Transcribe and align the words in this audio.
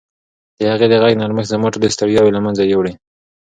د 0.57 0.59
هغې 0.71 0.87
د 0.89 0.93
غږ 1.01 1.13
نرمښت 1.21 1.51
زما 1.53 1.67
ټولې 1.73 1.93
ستړیاوې 1.95 2.31
له 2.33 2.41
منځه 2.45 2.63
یووړې. 2.65 2.93